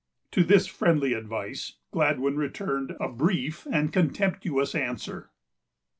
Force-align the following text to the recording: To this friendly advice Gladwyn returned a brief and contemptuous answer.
To 0.31 0.43
this 0.43 0.65
friendly 0.65 1.13
advice 1.13 1.73
Gladwyn 1.91 2.35
returned 2.35 2.95
a 2.99 3.07
brief 3.07 3.67
and 3.71 3.93
contemptuous 3.93 4.73
answer. 4.73 5.29